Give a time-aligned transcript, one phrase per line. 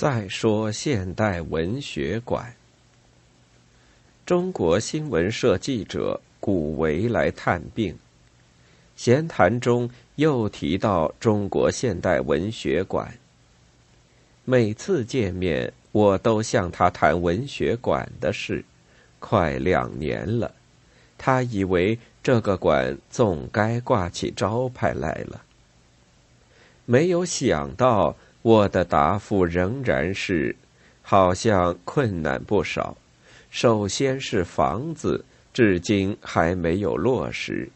[0.00, 2.54] 再说现代文学馆，
[4.24, 7.98] 中国新闻社记者古维来探病，
[8.96, 13.12] 闲谈中又提到中国现代文学馆。
[14.46, 18.64] 每次见面，我都向他谈文学馆的事，
[19.18, 20.54] 快两年了，
[21.18, 25.42] 他以为这个馆总该挂起招牌来了，
[26.86, 28.16] 没有想到。
[28.42, 30.56] 我的答复仍然是，
[31.02, 32.96] 好像困难不少。
[33.50, 37.68] 首先是房子，至今还没有落实。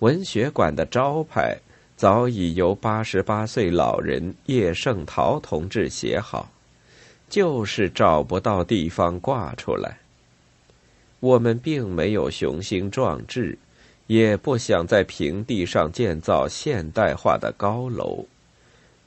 [0.00, 1.58] 文学馆的招牌
[1.96, 6.50] 早已由八十八岁老人叶圣陶同志写好，
[7.28, 9.98] 就是找不到地方挂出来。
[11.20, 13.58] 我们并没有雄心壮志，
[14.06, 18.26] 也不想在平地上建造现代化的高楼。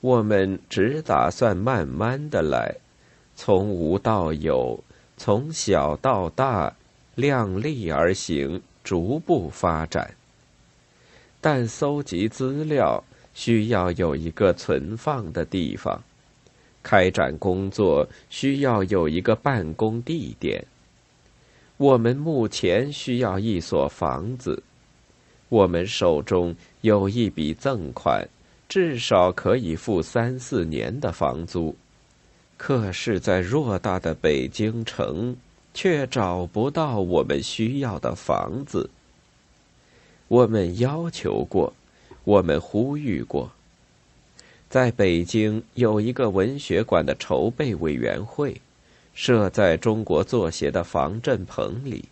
[0.04, 2.76] 我们只打算慢慢的来，
[3.38, 4.84] 从无到有，
[5.16, 6.76] 从小到大，
[7.16, 10.14] 量力而行，逐步发展。
[11.40, 13.02] 但搜集资料
[13.34, 16.04] 需要有一个存放的地方，
[16.84, 20.66] 开展工作需要有一个办公地点。
[21.78, 24.62] 我们目前需要一所房子，
[25.48, 28.28] 我们手中有一笔赠款。
[28.74, 31.76] 至少可以付三四年的房租，
[32.58, 35.36] 可是，在偌大的北京城，
[35.76, 38.90] 却找不到我们需要的房子。
[40.28, 41.72] 我们要求过，
[42.24, 43.52] 我们呼吁过，
[44.72, 48.60] 在北京有一个文学馆的筹备委员会，
[49.14, 52.06] 设在中国作协的防震棚里，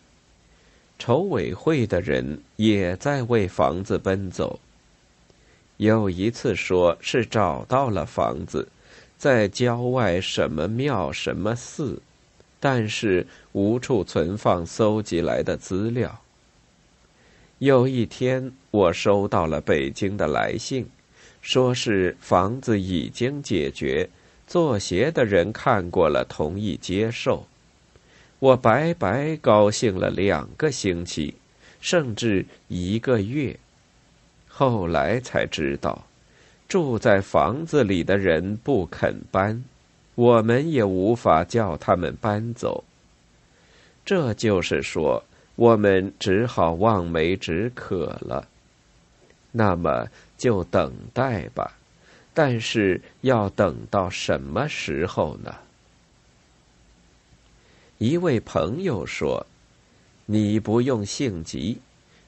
[1.00, 4.59] 筹委会的人也在为房子奔走。
[5.82, 8.68] 有一次说是找到了房子，
[9.18, 12.00] 在郊外什么庙什么寺，
[12.60, 16.22] 但是无处存放搜集来的资料。
[17.58, 20.86] 有一天，我收到了北京的来信，
[21.42, 24.08] 说是房子已经解决，
[24.46, 27.48] 做鞋的人看过了，同意接受。
[28.38, 31.34] 我白白高兴了两个星期，
[31.80, 33.58] 甚至一个月。
[34.53, 36.06] 后来才知道，
[36.67, 39.63] 住在房子里的人不肯搬，
[40.16, 42.84] 我们也无法叫他们搬走。
[44.06, 45.23] 这就是说，
[45.56, 48.47] 我们只好望梅止渴了。
[49.51, 50.07] 那么
[50.38, 51.78] 就等待吧，
[52.33, 55.56] 但是要等到什么时候呢？
[57.97, 59.45] 一位朋友说
[60.25, 61.79] ：“你不用性急，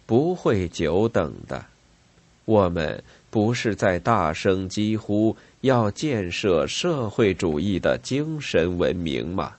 [0.05, 1.65] 不会久等的。”
[2.45, 9.53] 我们不是在大声疾呼要建设社会主义的精神文明吗？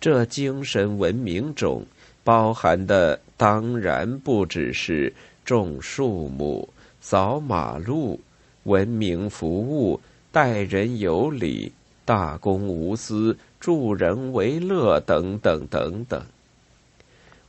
[0.00, 1.84] 这精神文明中
[2.24, 5.12] 包含的当然不只是
[5.44, 6.68] 种树木、
[7.00, 8.20] 扫马路、
[8.64, 10.00] 文明服务、
[10.30, 11.72] 待人有礼、
[12.04, 16.22] 大公无私、助人为乐等等等等。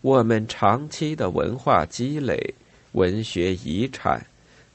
[0.02, 2.54] 我们长期的文化积累。
[2.94, 4.26] 文学遗产，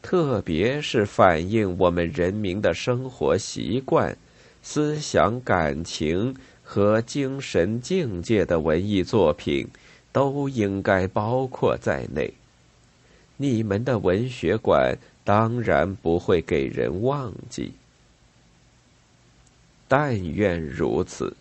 [0.03, 4.17] 特别是反映我们人民的生活习惯、
[4.63, 9.67] 思想感情和精神境界的文艺作品，
[10.13, 12.33] 都应该包括在内。
[13.37, 17.73] 你们的文学馆当然不会给人忘记。
[19.87, 21.37] 但愿如此，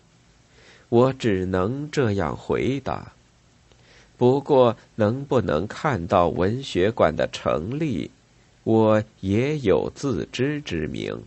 [0.89, 3.13] 我只能这样回答。
[4.17, 8.09] 不过，能不能看到文学馆的成立，
[8.63, 11.21] 我也有自知之明。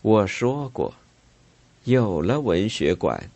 [0.00, 0.94] 我说过，
[1.84, 3.28] 有了文学馆，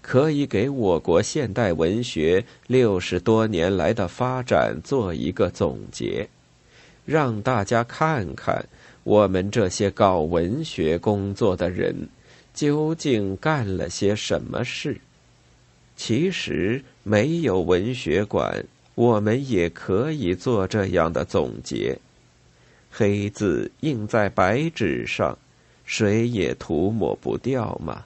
[0.00, 6.28] 可以给我国现代文学六十多年来的发展做一个总结，
[7.04, 8.64] 让大家看看
[9.02, 12.08] 我们这些搞文学工作的人
[12.54, 15.00] 究竟干了些什么事。
[15.96, 18.64] 其实没有文学馆，
[18.94, 21.98] 我们也可以做这样的总结。
[22.90, 25.36] 黑字印在白纸上，
[25.84, 28.04] 谁也涂抹不掉嘛。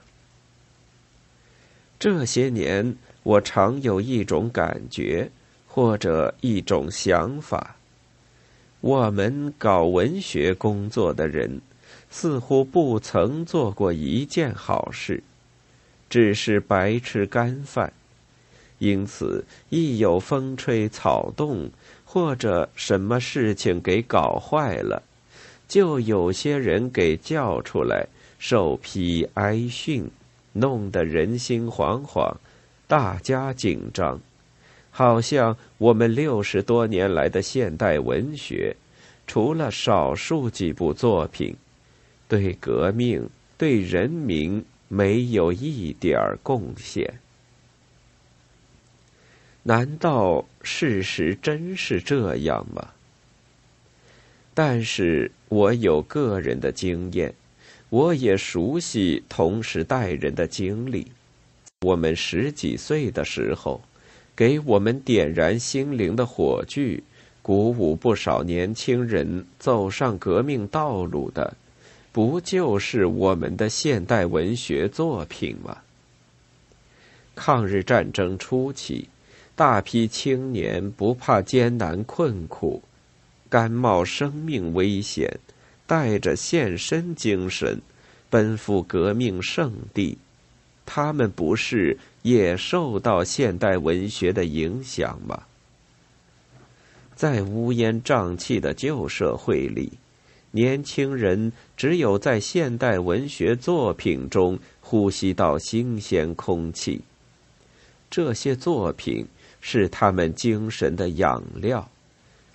[1.99, 5.29] 这些年，我常有一种感觉，
[5.67, 7.75] 或者一种想法：
[8.79, 11.61] 我们搞文学工作的人，
[12.09, 15.23] 似乎不曾做过一件好事。
[16.11, 17.93] 只是白吃干饭，
[18.79, 21.71] 因此一有风吹草动
[22.03, 25.01] 或者什么事情给搞坏了，
[25.69, 28.05] 就有些人给叫出来
[28.37, 30.11] 受批挨训，
[30.51, 32.35] 弄得人心惶惶，
[32.87, 34.19] 大家紧张，
[34.89, 38.75] 好像我们六十多年来的现代文学，
[39.25, 41.55] 除了少数几部作品，
[42.27, 44.61] 对革命、对人民
[44.93, 47.19] 没有一点儿贡献。
[49.63, 52.89] 难道事实真是这样吗？
[54.53, 57.33] 但是我有个人的经验，
[57.87, 61.09] 我也熟悉同时代人的经历。
[61.85, 63.81] 我们十几岁的时候，
[64.35, 67.01] 给我们点燃心灵的火炬，
[67.41, 71.55] 鼓舞不少年轻人走上革命道路的，
[72.11, 75.77] 不就是我们的现代文学作品吗？
[77.35, 79.07] 抗日战争初期。
[79.53, 82.81] 大批青年不怕艰难困苦，
[83.47, 85.39] 甘冒生命危险，
[85.85, 87.79] 带着献身精神，
[88.29, 90.17] 奔赴革命圣地。
[90.83, 95.43] 他们不是也受到现代文学的影响吗？
[97.15, 99.91] 在乌烟瘴气的旧社会里，
[100.51, 107.01] 年轻人只有在现代文学作品中呼吸到新鲜空气。
[108.09, 109.27] 这些作品。
[109.63, 111.87] 是他们精神的养料，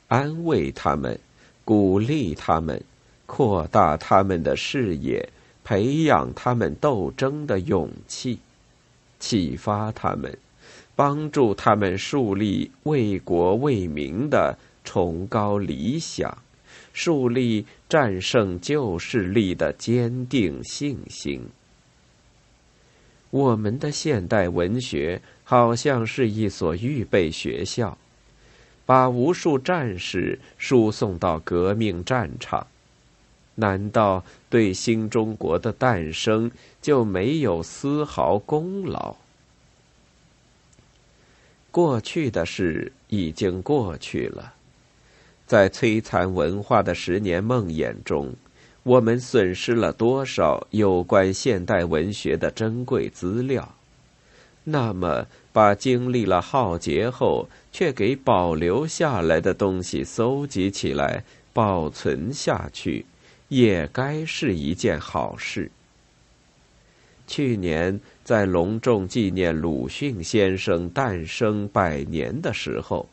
[0.09, 1.17] 安慰他们，
[1.65, 2.83] 鼓励他们，
[3.27, 5.29] 扩大他们的视野，
[5.63, 8.41] 培养他们斗争的勇气，
[9.21, 10.37] 启发他们，
[10.97, 16.37] 帮助他们树立为国为民的崇高理想，
[16.97, 21.43] 树立战胜旧势力的坚定信心。
[23.29, 25.21] 我们的现代文学。
[25.49, 27.97] 好像是一所预备学校，
[28.85, 32.67] 把无数战士输送到革命战场。
[33.55, 36.51] 难道对新中国的诞生
[36.83, 39.15] 就没有丝毫功劳？
[41.71, 44.53] 过去的事已经过去了，
[45.47, 48.35] 在摧残文化的十年梦魇中，
[48.83, 53.75] 我们损失了多少有关现代文学的珍贵资料？
[54.65, 61.23] 那么，把经历了浩劫后却给保留下来的东西搜集起来、
[61.53, 63.07] 保存下去，
[63.47, 65.71] 也该是一件好事。
[67.29, 73.09] 去年在隆重纪念鲁迅先生诞生百年的时候，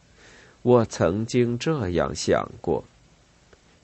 [0.63, 2.83] 我曾经这样想过：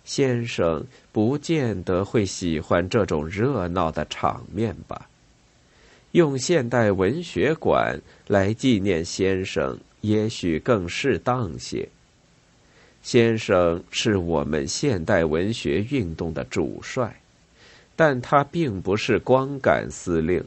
[0.04, 5.08] 先生不见得会喜欢这种热闹的场面吧。
[6.14, 11.88] 用现代文学馆来纪念先生，也许更适当些。
[13.04, 17.22] 先生是我们现代文学运动的主帅，
[17.96, 20.44] 但他并不是光杆司令。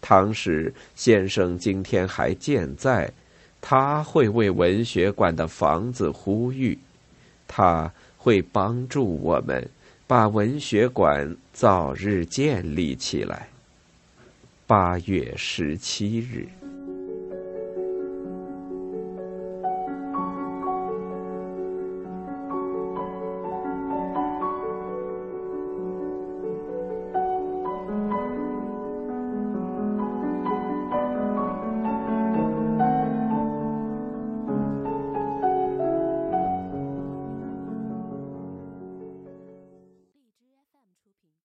[0.00, 3.12] 倘使先生今天还健在，
[3.66, 6.78] 他会为文学馆的房子呼吁，
[7.48, 9.66] 他会帮助我们
[10.06, 13.48] 把文学馆早日建立起来。
[14.66, 16.46] 八月十七日。